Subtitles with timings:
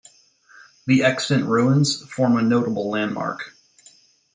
[0.87, 3.51] The extant ruins form a notable landmark.